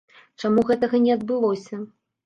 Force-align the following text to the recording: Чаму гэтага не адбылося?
Чаму 0.43 0.63
гэтага 0.71 1.03
не 1.05 1.11
адбылося? 1.19 1.75